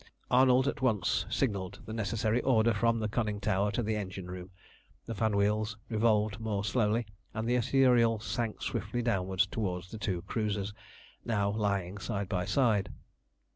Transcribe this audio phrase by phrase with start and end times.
[0.31, 4.49] Arnold at once signalled the necessary order from the conning tower to the engine room.
[5.05, 10.23] The fan wheels revolved more slowly, and the Ithuriel sank swiftly downwards towards the two
[10.23, 10.73] cruisers,
[11.23, 12.89] now lying side by side.